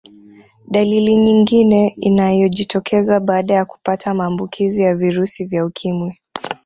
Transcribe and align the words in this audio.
Dalili 0.67 1.15
nyingine 1.15 1.87
inayojitokeza 1.97 3.19
baada 3.19 3.53
ya 3.53 3.65
kupata 3.65 4.13
maambukizi 4.13 4.81
ya 4.81 4.95
virusi 4.95 5.45
vya 5.45 5.65
ukimwi 5.65 6.17